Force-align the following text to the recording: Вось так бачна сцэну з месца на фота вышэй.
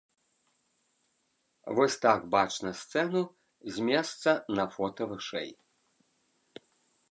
Вось 1.79 1.97
так 2.05 2.25
бачна 2.37 2.73
сцэну 2.81 3.23
з 3.75 3.87
месца 3.89 4.29
на 4.61 4.67
фота 4.77 5.03
вышэй. 5.15 5.51